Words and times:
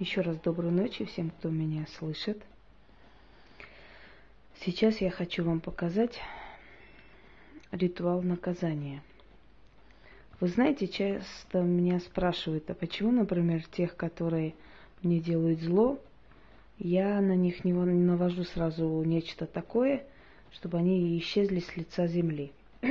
Еще 0.00 0.22
раз 0.22 0.38
доброй 0.38 0.70
ночи 0.70 1.04
всем, 1.04 1.28
кто 1.28 1.50
меня 1.50 1.86
слышит. 1.98 2.42
Сейчас 4.64 5.02
я 5.02 5.10
хочу 5.10 5.44
вам 5.44 5.60
показать 5.60 6.18
ритуал 7.70 8.22
наказания. 8.22 9.02
Вы 10.40 10.48
знаете, 10.48 10.88
часто 10.88 11.60
меня 11.60 12.00
спрашивают, 12.00 12.70
а 12.70 12.74
почему, 12.74 13.12
например, 13.12 13.62
тех, 13.66 13.94
которые 13.94 14.54
мне 15.02 15.20
делают 15.20 15.60
зло, 15.60 16.00
я 16.78 17.20
на 17.20 17.36
них 17.36 17.62
не 17.66 17.74
навожу 17.74 18.44
сразу 18.44 19.02
нечто 19.04 19.44
такое, 19.44 20.04
чтобы 20.50 20.78
они 20.78 21.18
исчезли 21.18 21.60
с 21.60 21.76
лица 21.76 22.06
земли. 22.06 22.52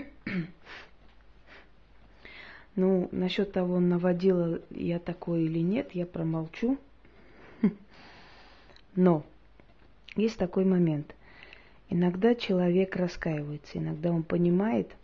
Ну, 2.76 3.10
насчет 3.12 3.52
того, 3.52 3.80
наводила 3.80 4.62
я 4.70 5.00
такое 5.00 5.42
или 5.42 5.60
нет, 5.60 5.96
я 5.96 6.06
промолчу. 6.06 6.78
Но 8.96 9.26
есть 10.16 10.38
такой 10.38 10.66
момент. 10.66 11.16
Иногда 11.90 12.36
человек 12.36 12.96
раскаивается, 12.96 13.78
иногда 13.78 14.12
он 14.12 14.24
понимает 14.24 14.96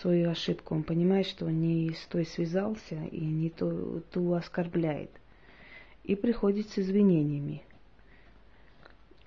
свою 0.00 0.30
ошибку, 0.30 0.74
он 0.74 0.82
понимает, 0.82 1.26
что 1.26 1.46
он 1.46 1.60
не 1.60 1.92
с 1.92 2.06
той 2.06 2.26
связался 2.26 2.96
и 3.10 3.20
не 3.20 3.50
то, 3.50 4.00
ту 4.12 4.32
оскорбляет. 4.32 5.10
И 6.04 6.14
приходит 6.14 6.68
с 6.70 6.78
извинениями. 6.78 7.62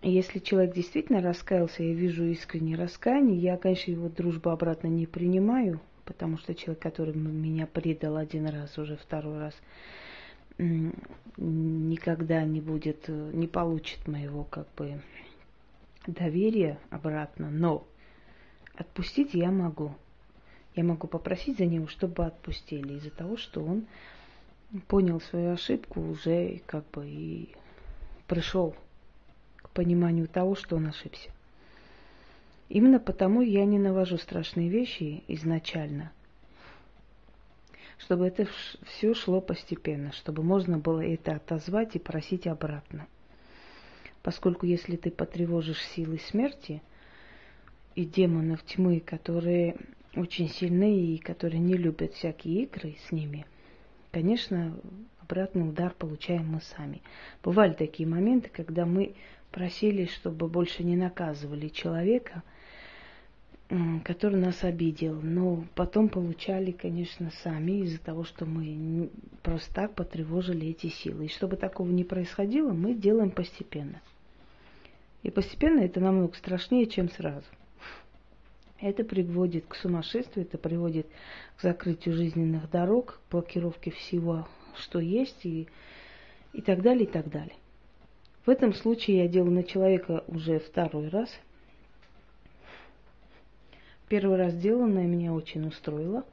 Если 0.01 0.39
человек 0.39 0.73
действительно 0.73 1.21
раскаялся, 1.21 1.83
я 1.83 1.93
вижу 1.93 2.25
искреннее 2.25 2.75
раскаяние, 2.75 3.37
я, 3.37 3.57
конечно, 3.57 3.91
его 3.91 4.09
дружбу 4.09 4.49
обратно 4.49 4.87
не 4.87 5.05
принимаю– 5.05 5.79
потому 6.11 6.37
что 6.37 6.53
человек, 6.53 6.81
который 6.81 7.13
меня 7.13 7.67
предал 7.67 8.17
один 8.17 8.45
раз, 8.47 8.77
уже 8.77 8.97
второй 8.97 9.39
раз, 9.39 9.55
никогда 11.37 12.43
не 12.43 12.61
будет, 12.61 13.07
не 13.07 13.47
получит 13.47 14.07
моего 14.07 14.43
как 14.43 14.67
бы 14.75 15.01
доверия 16.07 16.79
обратно, 16.89 17.49
но 17.49 17.85
отпустить 18.75 19.33
я 19.33 19.51
могу. 19.51 19.95
Я 20.75 20.83
могу 20.83 21.07
попросить 21.07 21.57
за 21.57 21.65
него, 21.65 21.87
чтобы 21.87 22.25
отпустили, 22.25 22.93
из-за 22.93 23.11
того, 23.11 23.37
что 23.37 23.61
он 23.63 23.85
понял 24.87 25.19
свою 25.19 25.51
ошибку 25.51 25.99
уже 26.01 26.61
как 26.65 26.89
бы 26.91 27.05
и 27.05 27.49
пришел 28.27 28.75
к 29.57 29.69
пониманию 29.71 30.27
того, 30.27 30.55
что 30.55 30.77
он 30.77 30.87
ошибся. 30.87 31.29
Именно 32.69 32.99
потому 32.99 33.41
я 33.41 33.65
не 33.65 33.79
навожу 33.79 34.17
страшные 34.17 34.69
вещи 34.69 35.25
изначально, 35.27 36.13
чтобы 38.03 38.27
это 38.27 38.47
все 38.83 39.13
шло 39.13 39.41
постепенно, 39.41 40.11
чтобы 40.11 40.43
можно 40.43 40.79
было 40.79 41.01
это 41.01 41.33
отозвать 41.33 41.95
и 41.95 41.99
просить 41.99 42.47
обратно. 42.47 43.07
Поскольку 44.23 44.65
если 44.65 44.95
ты 44.95 45.11
потревожишь 45.11 45.83
силы 45.95 46.19
смерти 46.19 46.81
и 47.95 48.05
демонов 48.05 48.63
тьмы, 48.63 48.99
которые 48.99 49.75
очень 50.15 50.49
сильны 50.49 50.99
и 50.99 51.17
которые 51.17 51.59
не 51.59 51.75
любят 51.75 52.13
всякие 52.13 52.63
игры 52.63 52.97
с 53.07 53.11
ними, 53.11 53.45
конечно, 54.11 54.75
обратный 55.19 55.67
удар 55.67 55.93
получаем 55.93 56.47
мы 56.47 56.61
сами. 56.61 57.01
Бывали 57.43 57.73
такие 57.73 58.07
моменты, 58.07 58.49
когда 58.49 58.85
мы 58.85 59.15
просили, 59.51 60.05
чтобы 60.05 60.47
больше 60.47 60.83
не 60.83 60.95
наказывали 60.95 61.67
человека– 61.67 62.43
который 64.03 64.39
нас 64.39 64.63
обидел. 64.63 65.19
Но 65.21 65.65
потом 65.75 66.09
получали, 66.09 66.71
конечно, 66.71 67.31
сами 67.43 67.83
из-за 67.83 67.99
того, 67.99 68.23
что 68.23 68.45
мы 68.45 69.09
просто 69.43 69.73
так 69.73 69.95
потревожили 69.95 70.67
эти 70.67 70.87
силы. 70.87 71.25
И 71.25 71.29
чтобы 71.29 71.55
такого 71.55 71.89
не 71.89 72.03
происходило, 72.03 72.73
мы 72.73 72.93
делаем 72.93 73.31
постепенно. 73.31 74.01
И 75.23 75.29
постепенно 75.29 75.81
это 75.81 75.99
намного 75.99 76.35
страшнее, 76.35 76.85
чем 76.87 77.09
сразу. 77.09 77.45
Это 78.79 79.03
приводит 79.03 79.65
к 79.67 79.75
сумасшествию, 79.75 80.45
это 80.45 80.57
приводит 80.57 81.07
к 81.55 81.61
закрытию 81.61 82.15
жизненных 82.15 82.69
дорог, 82.71 83.21
к 83.27 83.31
блокировке 83.31 83.91
всего, 83.91 84.47
что 84.75 84.99
есть, 84.99 85.45
и, 85.45 85.67
и 86.51 86.61
так 86.61 86.81
далее, 86.81 87.03
и 87.03 87.09
так 87.11 87.29
далее. 87.29 87.55
В 88.43 88.49
этом 88.49 88.73
случае 88.73 89.17
я 89.17 89.27
делаю 89.27 89.51
на 89.51 89.63
человека 89.63 90.23
уже 90.27 90.59
второй 90.59 91.09
раз– 91.09 91.29
Первый 94.11 94.37
раз 94.37 94.51
сделанное 94.51 95.05
меня 95.05 95.31
очень 95.31 95.65
устроило. 95.65 96.25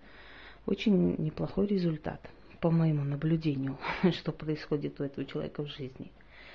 Очень 0.67 1.15
неплохой 1.19 1.69
результат, 1.69 2.21
по 2.59 2.73
моему 2.73 3.05
наблюдению, 3.05 3.79
что 4.15 4.33
происходит 4.33 5.01
у 5.01 5.05
этого 5.05 5.25
человека 5.25 5.63
в 5.63 5.69
жизни. 5.69 6.11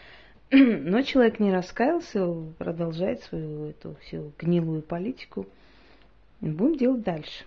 Но 0.52 1.02
человек 1.02 1.40
не 1.40 1.54
раскаялся, 1.54 2.28
продолжает 2.58 3.22
свою 3.22 3.68
эту 3.70 3.96
всю 4.02 4.34
гнилую 4.38 4.82
политику. 4.82 5.48
Будем 6.42 6.78
делать 6.78 7.04
дальше. 7.04 7.46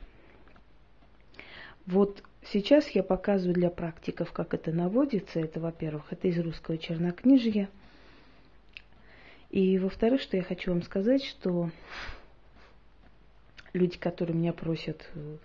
Вот 1.84 2.22
сейчас 2.50 2.88
я 2.92 3.02
показываю 3.02 3.52
для 3.52 3.68
практиков, 3.68 4.32
как 4.32 4.54
это 4.54 4.72
наводится. 4.72 5.38
Это, 5.38 5.60
во-первых, 5.60 6.14
это 6.14 6.28
из 6.28 6.38
русского 6.38 6.78
чернокнижья. 6.78 7.68
И, 9.50 9.78
во-вторых, 9.78 10.22
что 10.22 10.38
я 10.38 10.42
хочу 10.42 10.72
вам 10.72 10.80
сказать, 10.80 11.22
что 11.22 11.70
люди, 13.76 13.98
которые 13.98 14.36
меня 14.36 14.52
просят 14.52 15.08
э, 15.14 15.36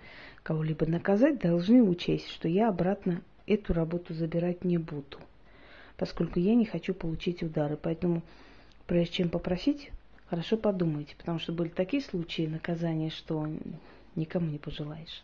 кого-либо 0.43 0.85
наказать, 0.85 1.39
должны 1.39 1.83
учесть, 1.83 2.29
что 2.29 2.47
я 2.47 2.69
обратно 2.69 3.21
эту 3.45 3.73
работу 3.73 4.13
забирать 4.13 4.63
не 4.63 4.77
буду, 4.77 5.17
поскольку 5.97 6.39
я 6.39 6.55
не 6.55 6.65
хочу 6.65 6.93
получить 6.93 7.43
удары. 7.43 7.77
Поэтому, 7.77 8.23
прежде 8.87 9.15
чем 9.15 9.29
попросить, 9.29 9.91
хорошо 10.27 10.57
подумайте, 10.57 11.15
потому 11.17 11.39
что 11.39 11.51
были 11.53 11.69
такие 11.69 12.01
случаи 12.01 12.43
наказания, 12.43 13.09
что 13.09 13.47
никому 14.15 14.47
не 14.47 14.57
пожелаешь. 14.57 15.23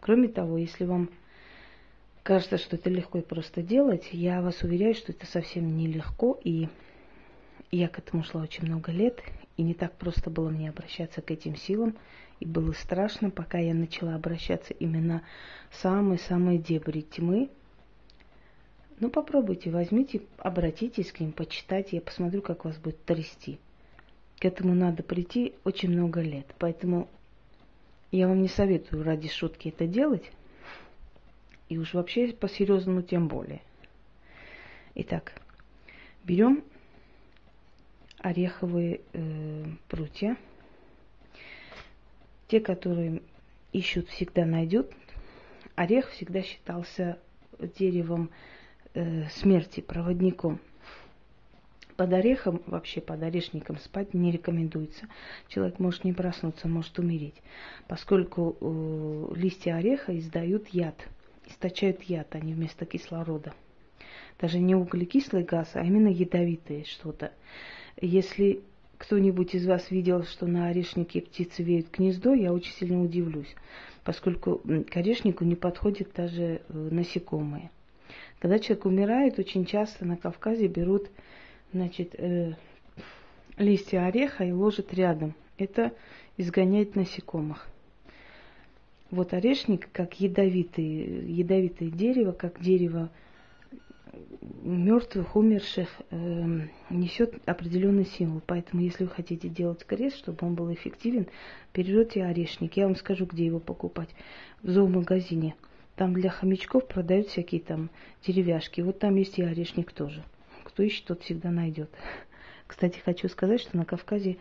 Кроме 0.00 0.28
того, 0.28 0.58
если 0.58 0.84
вам 0.84 1.10
кажется, 2.22 2.58
что 2.58 2.76
это 2.76 2.90
легко 2.90 3.18
и 3.18 3.22
просто 3.22 3.62
делать, 3.62 4.08
я 4.12 4.42
вас 4.42 4.62
уверяю, 4.62 4.94
что 4.94 5.12
это 5.12 5.26
совсем 5.26 5.76
нелегко, 5.76 6.38
и 6.44 6.68
я 7.70 7.88
к 7.88 7.98
этому 7.98 8.22
шла 8.22 8.42
очень 8.42 8.66
много 8.66 8.92
лет, 8.92 9.22
и 9.58 9.62
не 9.62 9.74
так 9.74 9.92
просто 9.96 10.30
было 10.30 10.48
мне 10.48 10.70
обращаться 10.70 11.20
к 11.20 11.32
этим 11.32 11.56
силам, 11.56 11.96
и 12.38 12.46
было 12.46 12.72
страшно, 12.72 13.28
пока 13.28 13.58
я 13.58 13.74
начала 13.74 14.14
обращаться 14.14 14.72
именно 14.72 15.22
самые-самые 15.82 16.58
дебри 16.58 17.00
тьмы. 17.00 17.50
Ну, 19.00 19.10
попробуйте, 19.10 19.70
возьмите, 19.70 20.22
обратитесь 20.38 21.10
к 21.10 21.18
ним, 21.18 21.32
почитайте, 21.32 21.96
я 21.96 22.02
посмотрю, 22.02 22.40
как 22.40 22.64
вас 22.64 22.76
будет 22.78 23.04
трясти. 23.04 23.58
К 24.38 24.44
этому 24.44 24.74
надо 24.74 25.02
прийти 25.02 25.54
очень 25.64 25.90
много 25.90 26.20
лет, 26.20 26.46
поэтому 26.60 27.08
я 28.12 28.28
вам 28.28 28.40
не 28.40 28.48
советую 28.48 29.02
ради 29.02 29.28
шутки 29.28 29.68
это 29.68 29.88
делать, 29.88 30.30
и 31.68 31.78
уж 31.78 31.94
вообще 31.94 32.32
по-серьезному 32.32 33.02
тем 33.02 33.26
более. 33.26 33.60
Итак, 34.94 35.32
берем 36.22 36.62
ореховые 38.20 39.00
э, 39.12 39.64
прутья– 39.88 40.36
те, 42.48 42.60
которые 42.60 43.22
ищут, 43.72 44.08
всегда 44.08 44.44
найдут. 44.44 44.90
Орех 45.76 46.10
всегда 46.10 46.42
считался 46.42 47.18
деревом 47.78 48.30
э, 48.94 49.28
смерти, 49.28 49.80
проводником. 49.80 50.58
Под 51.96 52.12
орехом, 52.12 52.62
вообще 52.66 53.00
под 53.00 53.22
орешником 53.22 53.76
спать 53.78 54.14
не 54.14 54.30
рекомендуется. 54.30 55.08
Человек 55.48 55.78
может 55.78 56.04
не 56.04 56.12
проснуться, 56.12 56.68
может 56.68 56.98
умереть, 56.98 57.34
поскольку 57.86 58.56
э, 58.60 59.34
листья 59.36 59.76
ореха 59.76 60.18
издают 60.18 60.68
яд, 60.68 60.96
источают 61.46 62.02
яд, 62.04 62.34
они 62.34 62.54
вместо 62.54 62.86
кислорода. 62.86 63.52
Даже 64.40 64.58
не 64.58 64.74
углекислый 64.74 65.42
газ, 65.42 65.70
а 65.74 65.82
именно 65.82 66.08
ядовитое 66.08 66.84
что-то. 66.84 67.32
Если 68.00 68.60
кто-нибудь 68.96 69.54
из 69.54 69.66
вас 69.66 69.90
видел, 69.90 70.24
что 70.24 70.46
на 70.46 70.68
орешнике 70.68 71.20
птицы 71.20 71.62
веют 71.62 71.90
гнездо, 71.90 72.34
я 72.34 72.52
очень 72.52 72.72
сильно 72.72 73.02
удивлюсь, 73.02 73.54
поскольку 74.04 74.60
к 74.90 74.96
орешнику 74.96 75.44
не 75.44 75.56
подходят 75.56 76.08
даже 76.14 76.42
э, 76.42 76.58
насекомые. 76.68 77.70
Когда 78.38 78.58
человек 78.58 78.86
умирает, 78.86 79.38
очень 79.38 79.64
часто 79.64 80.04
на 80.04 80.16
Кавказе 80.16 80.68
берут 80.68 81.08
значит, 81.72 82.14
э, 82.18 82.54
листья 83.56 84.06
ореха 84.06 84.44
и 84.44 84.52
ложат 84.52 84.94
рядом. 84.94 85.34
Это 85.56 85.92
изгоняет 86.36 86.94
насекомых. 86.94 87.68
Вот 89.10 89.32
орешник, 89.32 89.88
как 89.92 90.20
ядовитый, 90.20 91.32
ядовитое 91.32 91.90
дерево, 91.90 92.32
как 92.32 92.60
дерево 92.60 93.10
мертвых, 94.62 95.36
умерших 95.36 95.88
э, 96.10 96.60
несет 96.90 97.34
определенный 97.46 98.06
символ. 98.06 98.42
Поэтому, 98.46 98.82
если 98.82 99.04
вы 99.04 99.10
хотите 99.10 99.48
делать 99.48 99.84
крест, 99.84 100.18
чтобы 100.18 100.46
он 100.46 100.54
был 100.54 100.72
эффективен, 100.72 101.28
берете 101.74 102.24
орешник. 102.24 102.76
Я 102.76 102.86
вам 102.86 102.96
скажу, 102.96 103.26
где 103.26 103.46
его 103.46 103.60
покупать. 103.60 104.10
В 104.62 104.70
зоомагазине. 104.70 105.54
Там 105.96 106.14
для 106.14 106.30
хомячков 106.30 106.86
продают 106.86 107.28
всякие 107.28 107.60
там 107.60 107.90
деревяшки. 108.26 108.80
Вот 108.80 108.98
там 108.98 109.16
есть 109.16 109.38
и 109.38 109.42
орешник 109.42 109.92
тоже. 109.92 110.22
Кто 110.64 110.82
ищет, 110.82 111.06
тот 111.06 111.22
всегда 111.22 111.50
найдет. 111.50 111.90
Кстати, 112.66 113.00
хочу 113.04 113.28
сказать, 113.28 113.60
что 113.60 113.76
на 113.76 113.84
Кавказе 113.84 114.36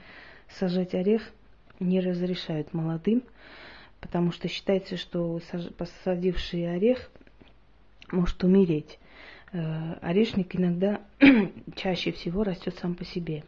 сажать 0.49 0.93
орех 0.93 1.31
не 1.79 1.99
разрешают 1.99 2.73
молодым, 2.73 3.23
потому 4.01 4.31
что 4.31 4.47
считается, 4.47 4.97
что 4.97 5.39
посадивший 5.77 6.75
орех 6.75 7.09
может 8.11 8.43
умереть. 8.43 8.99
Э, 9.53 9.93
орешник 10.01 10.55
иногда 10.55 11.01
чаще 11.75 12.11
всего 12.11 12.43
растет 12.43 12.75
сам 12.79 12.95
по 12.95 13.05
себе. 13.05 13.43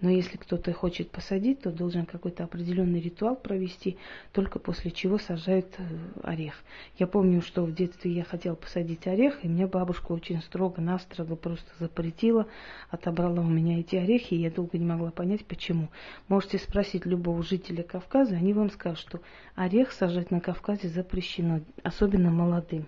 Но 0.00 0.10
если 0.10 0.36
кто-то 0.36 0.72
хочет 0.72 1.10
посадить, 1.10 1.62
то 1.62 1.70
должен 1.70 2.04
какой-то 2.04 2.44
определенный 2.44 3.00
ритуал 3.00 3.36
провести, 3.36 3.96
только 4.32 4.58
после 4.58 4.90
чего 4.90 5.18
сажают 5.18 5.66
э, 5.78 5.82
орех. 6.22 6.62
Я 6.98 7.06
помню, 7.06 7.40
что 7.40 7.64
в 7.64 7.74
детстве 7.74 8.12
я 8.12 8.24
хотела 8.24 8.54
посадить 8.54 9.06
орех, 9.06 9.44
и 9.44 9.48
мне 9.48 9.66
бабушка 9.66 10.12
очень 10.12 10.42
строго-настрого 10.42 11.36
просто 11.36 11.70
запретила, 11.78 12.46
отобрала 12.90 13.40
у 13.40 13.48
меня 13.48 13.80
эти 13.80 13.96
орехи, 13.96 14.34
и 14.34 14.42
я 14.42 14.50
долго 14.50 14.78
не 14.78 14.84
могла 14.84 15.10
понять, 15.10 15.44
почему. 15.46 15.88
Можете 16.28 16.58
спросить 16.58 17.06
любого 17.06 17.42
жителя 17.42 17.82
Кавказа, 17.82 18.36
они 18.36 18.52
вам 18.52 18.70
скажут, 18.70 18.98
что 18.98 19.20
орех 19.54 19.90
сажать 19.92 20.30
на 20.30 20.40
Кавказе 20.40 20.88
запрещено, 20.88 21.62
особенно 21.82 22.30
молодым. 22.30 22.86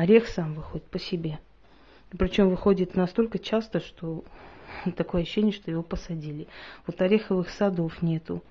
Орех 0.00 0.28
сам 0.28 0.54
выходит 0.54 0.86
по 0.86 0.98
себе. 0.98 1.38
Причем 2.08 2.48
выходит 2.48 2.94
настолько 2.94 3.38
часто, 3.38 3.80
что 3.80 4.24
такое 4.96 5.20
ощущение, 5.20 5.52
что 5.52 5.70
его 5.70 5.82
посадили. 5.82 6.48
Вот 6.86 7.02
ореховых 7.02 7.50
садов 7.50 8.00
нету, 8.00 8.42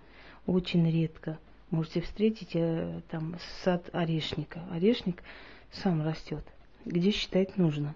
очень 0.45 0.87
редко. 0.87 1.39
Можете 1.71 2.01
встретить 2.01 2.51
э, 2.53 3.01
там 3.09 3.35
сад 3.63 3.89
орешника. 3.93 4.61
Орешник 4.69 5.23
сам 5.71 6.03
растет, 6.03 6.45
где 6.85 7.09
считать 7.09 7.57
нужно. 7.57 7.95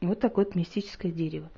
Вот 0.00 0.20
такое 0.20 0.46
вот 0.46 0.54
мистическое 0.54 1.12
дерево. 1.12 1.50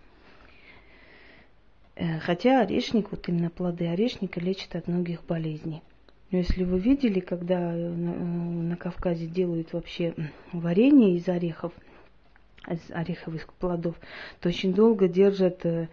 Э, 1.94 2.18
хотя 2.18 2.62
орешник, 2.62 3.12
вот 3.12 3.28
именно 3.28 3.50
плоды 3.50 3.86
орешника 3.86 4.40
лечат 4.40 4.74
от 4.74 4.88
многих 4.88 5.24
болезней. 5.24 5.82
Но 6.30 6.38
если 6.38 6.64
вы 6.64 6.78
видели, 6.78 7.20
когда 7.20 7.74
э, 7.74 7.88
на, 7.88 8.14
на 8.14 8.76
Кавказе 8.76 9.26
делают 9.26 9.72
вообще 9.72 10.14
варенье 10.52 11.16
из 11.16 11.28
орехов– 11.28 11.72
из 12.70 12.90
ореховых 12.90 13.52
плодов, 13.54 13.96
то 14.40 14.48
очень 14.48 14.74
долго 14.74 15.08
держат 15.08 15.64
э, 15.64 15.88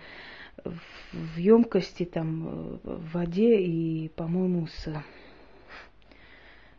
в 0.64 1.38
емкости, 1.38 2.06
там, 2.06 2.48
э, 2.48 2.78
в 2.84 3.12
воде 3.14 3.60
и, 3.60 4.10
по-моему, 4.10 4.68
с 4.68 4.94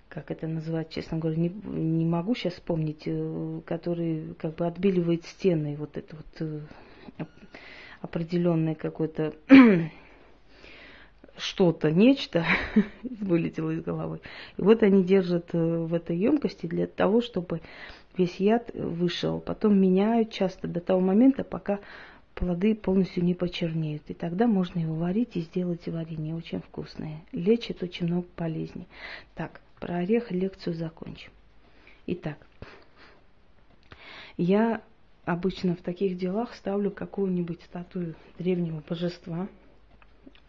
как 0.08 0.30
это 0.30 0.46
называть, 0.46 0.88
честно 0.88 1.18
говоря, 1.18 1.36
не, 1.36 1.50
не 1.50 2.06
могу 2.06 2.34
сейчас 2.34 2.54
вспомнить, 2.54 3.02
э, 3.06 3.60
который 3.66 4.34
как 4.38 4.54
бы 4.54 4.66
отбеливает 4.66 5.24
стены, 5.24 5.76
вот 5.76 5.96
это 5.96 6.16
вот 6.16 6.62
определенное 8.00 8.74
какое-то 8.74 9.34
что-то, 11.38 11.90
нечто 11.90 12.44
вылетело 13.02 13.70
из 13.70 13.82
головы. 13.82 14.20
И 14.56 14.62
вот 14.62 14.82
они 14.82 15.04
держат 15.04 15.52
в 15.52 15.92
этой 15.94 16.16
емкости 16.16 16.66
для 16.66 16.86
того, 16.86 17.20
чтобы 17.20 17.60
весь 18.16 18.36
яд 18.36 18.70
вышел. 18.74 19.40
Потом 19.40 19.78
меняют 19.78 20.30
часто 20.30 20.68
до 20.68 20.80
того 20.80 21.00
момента, 21.00 21.44
пока 21.44 21.80
плоды 22.34 22.74
полностью 22.74 23.24
не 23.24 23.34
почернеют. 23.34 24.02
И 24.08 24.14
тогда 24.14 24.46
можно 24.46 24.78
его 24.78 24.94
варить 24.94 25.36
и 25.36 25.40
сделать 25.40 25.86
варенье 25.86 26.34
очень 26.34 26.60
вкусное. 26.60 27.22
Лечит 27.32 27.82
очень 27.82 28.06
много 28.06 28.26
болезней. 28.36 28.86
Так, 29.34 29.60
про 29.80 29.96
орех 29.96 30.30
лекцию 30.30 30.74
закончим. 30.74 31.30
Итак, 32.06 32.38
я 34.36 34.82
обычно 35.24 35.74
в 35.74 35.80
таких 35.80 36.16
делах 36.16 36.54
ставлю 36.54 36.90
какую-нибудь 36.90 37.62
статую 37.62 38.14
древнего 38.38 38.82
божества, 38.88 39.48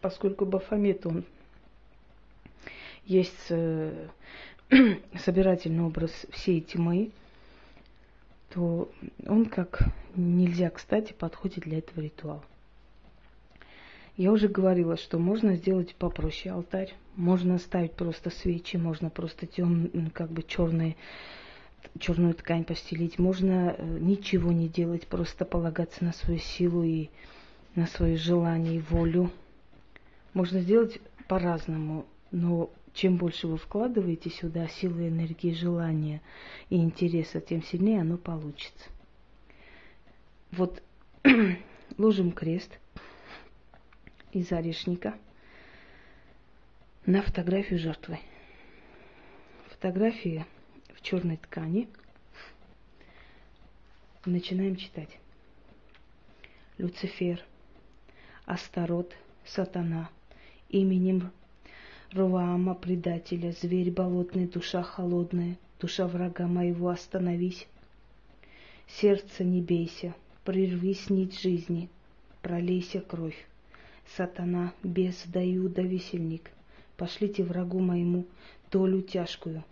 поскольку 0.00 0.44
Бафомет, 0.46 1.06
он 1.06 1.24
есть 3.04 3.46
э, 3.50 4.08
собирательный 5.24 5.84
образ 5.84 6.10
всей 6.30 6.60
тьмы, 6.60 7.10
то 8.50 8.90
он 9.26 9.46
как 9.46 9.82
нельзя 10.14 10.70
кстати 10.70 11.12
подходит 11.12 11.64
для 11.64 11.78
этого 11.78 12.00
ритуала. 12.00 12.44
Я 14.16 14.32
уже 14.32 14.48
говорила, 14.48 14.96
что 14.96 15.18
можно 15.18 15.54
сделать 15.54 15.94
попроще 15.94 16.52
алтарь, 16.52 16.92
можно 17.14 17.56
ставить 17.58 17.92
просто 17.92 18.30
свечи, 18.30 18.76
можно 18.76 19.10
просто 19.10 19.46
тем, 19.46 20.10
как 20.12 20.30
бы 20.30 20.42
черные, 20.42 20.96
черную 22.00 22.34
ткань 22.34 22.64
постелить, 22.64 23.20
можно 23.20 23.76
э, 23.78 23.98
ничего 24.00 24.50
не 24.50 24.68
делать, 24.68 25.06
просто 25.06 25.44
полагаться 25.44 26.04
на 26.04 26.12
свою 26.12 26.40
силу 26.40 26.82
и 26.82 27.10
на 27.76 27.86
свое 27.86 28.16
желание 28.16 28.76
и 28.76 28.80
волю. 28.80 29.30
Можно 30.38 30.60
сделать 30.60 31.00
по-разному, 31.26 32.06
но 32.30 32.70
чем 32.94 33.16
больше 33.16 33.48
вы 33.48 33.56
вкладываете 33.56 34.30
сюда 34.30 34.68
силы, 34.68 35.08
энергии, 35.08 35.52
желания 35.52 36.22
и 36.70 36.76
интереса, 36.76 37.40
тем 37.40 37.60
сильнее 37.60 38.02
оно 38.02 38.18
получится. 38.18 38.88
Вот 40.52 40.80
ложим 41.98 42.30
крест 42.30 42.78
из 44.30 44.52
орешника 44.52 45.18
на 47.04 47.20
фотографию 47.22 47.80
жертвы. 47.80 48.20
Фотография 49.70 50.46
в 50.94 51.00
черной 51.00 51.38
ткани. 51.38 51.88
Начинаем 54.24 54.76
читать. 54.76 55.18
Люцифер, 56.76 57.44
Астарот, 58.46 59.12
Сатана, 59.44 60.10
именем 60.68 61.30
Руама 62.12 62.74
предателя, 62.74 63.52
зверь 63.52 63.90
болотный, 63.90 64.46
душа 64.46 64.82
холодная, 64.82 65.58
душа 65.78 66.06
врага 66.06 66.46
моего, 66.46 66.88
остановись. 66.88 67.66
Сердце 68.86 69.44
не 69.44 69.60
бейся, 69.60 70.14
прервись 70.44 71.10
нить 71.10 71.38
жизни, 71.38 71.90
пролейся 72.40 73.02
кровь. 73.02 73.46
Сатана, 74.16 74.72
бес, 74.82 75.22
да 75.26 75.42
весельник, 75.42 76.50
пошлите 76.96 77.44
врагу 77.44 77.78
моему 77.78 78.24
долю 78.70 79.02
тяжкую, 79.02 79.62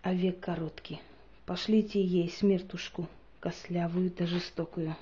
а 0.00 0.14
век 0.14 0.40
короткий. 0.40 1.00
Пошлите 1.44 2.02
ей 2.02 2.30
смертушку, 2.30 3.08
кослявую 3.40 4.10
да 4.10 4.26
жестокую. 4.26 4.96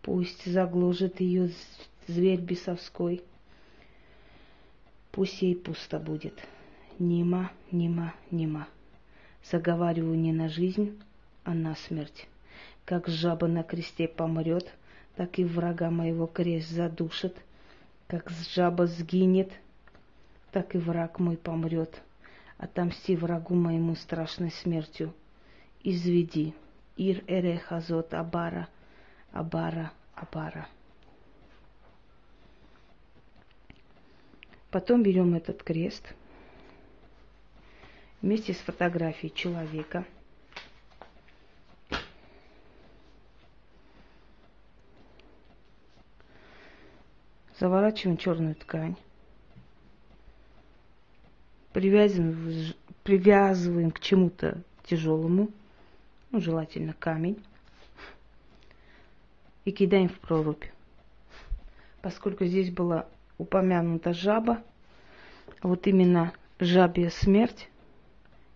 Пусть 0.00 0.44
заглушит 0.44 1.20
ее 1.20 1.50
зверь 2.06 2.40
бесовской, 2.40 3.22
Пусть 5.12 5.42
ей 5.42 5.54
пусто 5.54 5.98
будет. 5.98 6.34
Нема, 6.98 7.52
нема, 7.70 8.14
нема. 8.30 8.66
Заговариваю 9.50 10.18
не 10.18 10.32
на 10.32 10.48
жизнь, 10.48 10.98
а 11.44 11.52
на 11.52 11.76
смерть. 11.76 12.26
Как 12.86 13.08
жаба 13.08 13.46
на 13.46 13.62
кресте 13.62 14.08
помрет, 14.08 14.72
так 15.16 15.38
и 15.38 15.44
врага 15.44 15.90
моего 15.90 16.26
крест 16.26 16.70
задушит. 16.70 17.36
Как 18.06 18.30
жаба 18.30 18.86
сгинет, 18.86 19.52
так 20.50 20.74
и 20.74 20.78
враг 20.78 21.18
мой 21.18 21.36
помрет. 21.36 22.00
Отомсти 22.56 23.14
врагу 23.14 23.54
моему 23.54 23.94
страшной 23.96 24.50
смертью. 24.50 25.12
Изведи. 25.84 26.54
Ир 26.96 27.22
эрехазот 27.26 28.14
абара, 28.14 28.68
абара, 29.32 29.92
абара. 30.14 30.68
Потом 34.72 35.02
берем 35.02 35.34
этот 35.34 35.62
крест 35.62 36.14
вместе 38.22 38.54
с 38.54 38.56
фотографией 38.56 39.30
человека. 39.34 40.06
Заворачиваем 47.60 48.16
черную 48.16 48.54
ткань. 48.54 48.96
Привязываем, 51.74 52.72
привязываем 53.02 53.90
к 53.90 54.00
чему-то 54.00 54.62
тяжелому, 54.84 55.50
ну, 56.30 56.40
желательно 56.40 56.94
камень, 56.94 57.44
и 59.66 59.70
кидаем 59.70 60.08
в 60.08 60.18
прорубь. 60.18 60.64
Поскольку 62.00 62.46
здесь 62.46 62.70
была 62.70 63.06
упомянута 63.38 64.12
жаба, 64.12 64.62
вот 65.62 65.86
именно 65.86 66.32
жабья 66.58 67.10
смерть 67.10 67.68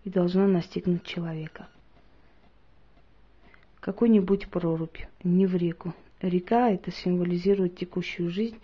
и 0.04 0.10
должна 0.10 0.46
настигнуть 0.46 1.04
человека. 1.04 1.68
Какой-нибудь 3.80 4.48
прорубь, 4.48 4.98
не 5.22 5.46
в 5.46 5.54
реку. 5.54 5.94
Река 6.20 6.70
это 6.70 6.90
символизирует 6.90 7.76
текущую 7.76 8.30
жизнь. 8.30 8.58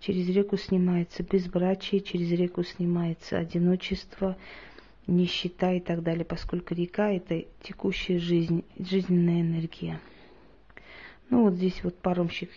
Через 0.00 0.28
реку 0.28 0.56
снимается 0.56 1.22
безбрачие, 1.22 2.00
через 2.00 2.30
реку 2.30 2.62
снимается 2.62 3.38
одиночество, 3.38 4.36
нищета 5.06 5.72
и 5.72 5.80
так 5.80 6.02
далее, 6.02 6.24
поскольку 6.24 6.74
река– 6.74 7.10
это 7.12 7.44
текущая 7.62 8.18
жизнь, 8.18 8.64
жизненная 8.78 9.42
энергия. 9.42 10.00
Ну 11.30 11.44
вот 11.44 11.54
здесь 11.54 11.82
вот 11.82 11.96
паромщик 11.98 12.50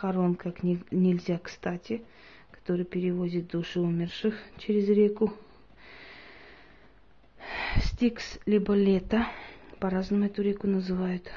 Харон, 0.00 0.34
как 0.34 0.62
не, 0.62 0.82
нельзя 0.90 1.38
кстати, 1.38 2.02
который 2.52 2.86
перевозит 2.86 3.48
души 3.48 3.80
умерших 3.80 4.34
через 4.56 4.88
реку. 4.88 5.34
Стикс, 7.76 8.38
либо 8.46 8.72
лето, 8.72 9.26
по-разному 9.78 10.24
эту 10.24 10.40
реку 10.40 10.66
называют. 10.68 11.30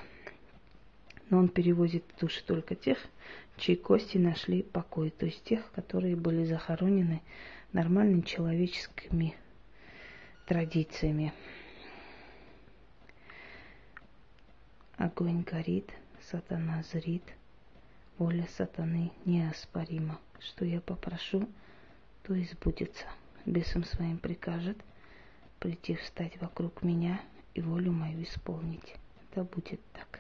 Но 1.30 1.40
он 1.40 1.50
перевозит 1.50 2.06
души 2.22 2.42
только 2.46 2.74
тех, 2.74 2.98
чьи 3.58 3.76
кости 3.76 4.18
нашли 4.18 4.64
покой, 4.64 5.10
то 5.10 5.26
есть 5.26 5.44
тех, 5.44 5.70
которые 5.74 6.16
были 6.16 6.46
захоронены 6.46 7.22
нормальными 7.74 8.22
человеческими 8.22 9.36
традициями. 10.48 11.34
Огонь 14.96 15.42
горит, 15.42 15.92
сатана 16.22 16.82
зрит, 16.94 17.24
воля 18.18 18.48
сатаны 18.58 19.12
неоспорима. 19.26 20.20
Что 20.40 20.66
я 20.66 20.82
попрошу, 20.82 21.48
то 22.24 22.34
и 22.34 22.44
сбудется. 22.46 23.06
Бесом 23.46 23.84
своим 23.84 24.18
прикажет 24.18 24.78
прийти 25.60 25.96
встать 25.96 26.40
вокруг 26.42 26.84
меня 26.84 27.22
и 27.54 27.62
волю 27.62 27.94
мою 27.94 28.24
исполнить. 28.24 28.96
Да 29.34 29.44
будет 29.44 29.80
так. 29.94 30.20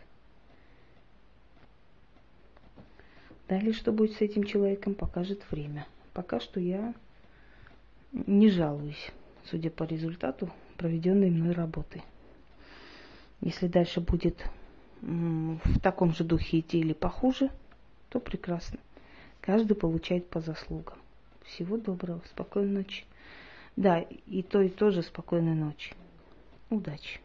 Далее, 3.50 3.74
что 3.74 3.92
будет 3.92 4.14
с 4.14 4.22
этим 4.22 4.46
человеком, 4.46 4.96
покажет 4.96 5.44
время. 5.52 5.86
Пока 6.14 6.40
что 6.40 6.60
я 6.60 6.94
не 8.14 8.50
жалуюсь, 8.50 9.12
судя 9.44 9.70
по 9.70 9.84
результату 9.84 10.50
проведенной 10.78 11.30
мной 11.30 11.52
работы. 11.52 12.02
Если 13.42 13.68
дальше 13.68 14.00
будет 14.00 14.46
в 15.02 15.80
таком 15.82 16.14
же 16.14 16.24
духе 16.24 16.60
идти 16.60 16.80
или 16.80 16.94
похуже, 16.94 17.50
то 18.13 18.20
прекрасно. 18.20 18.77
Каждый 19.41 19.75
получает 19.75 20.29
по 20.29 20.39
заслугам. 20.39 21.00
Всего 21.46 21.77
доброго, 21.77 22.22
спокойной 22.29 22.84
ночи. 22.84 23.05
Да, 23.75 24.01
и 24.01 24.43
то, 24.43 24.62
и 24.62 24.70
то 24.70 24.91
же 24.91 25.01
спокойной 25.01 25.55
ночи. 25.55 25.96
Удачи. 26.70 27.20